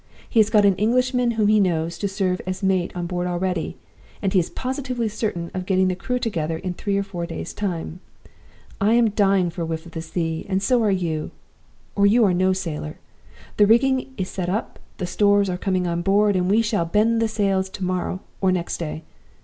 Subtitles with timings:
[0.27, 3.77] He has got an Englishman whom he knows to serve as mate on board already;
[4.19, 7.53] and he is positively certain of getting the crew together in three or four days'
[7.53, 7.99] time.
[8.81, 11.29] I am dying for a whiff of the sea, and so are you,
[11.95, 12.97] or you are no sailor.
[13.57, 17.21] The rigging is set up, the stores are coming on board, and we shall bend
[17.21, 19.03] the sails to morrow or next day.